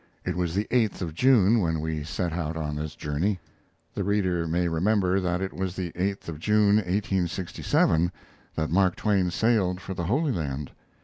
[0.25, 3.39] It was the eighth of June when we set out on this journey,
[3.93, 8.11] [The reader may remember that it was the 8th of June, 1867,
[8.55, 10.71] that Mark Twain sailed for the Holy Land.